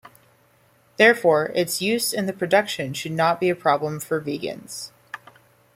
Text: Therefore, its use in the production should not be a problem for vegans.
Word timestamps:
Therefore, 0.97 1.51
its 1.53 1.79
use 1.79 2.11
in 2.11 2.25
the 2.25 2.33
production 2.33 2.91
should 2.91 3.11
not 3.11 3.39
be 3.39 3.51
a 3.51 3.55
problem 3.55 3.99
for 3.99 4.19
vegans. 4.19 4.89